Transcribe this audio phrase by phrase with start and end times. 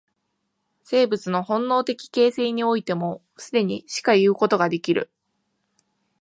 [0.83, 5.11] 生物の本能的形成においても、既にしかいうことができる。